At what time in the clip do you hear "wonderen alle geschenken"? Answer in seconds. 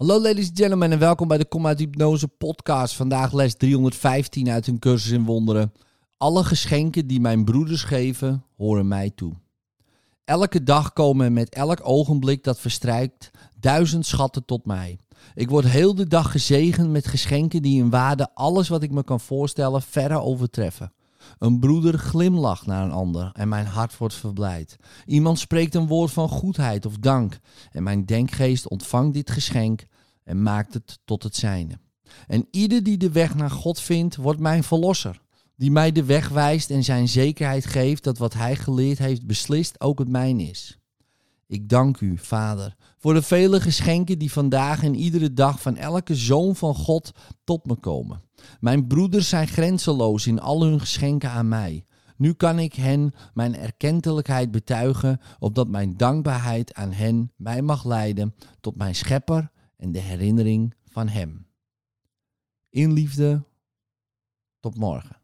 5.24-7.06